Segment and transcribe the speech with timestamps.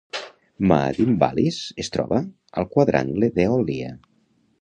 [0.69, 2.21] Ma'adim Vallis es troba
[2.61, 3.93] al quadrangle d'Eòlia.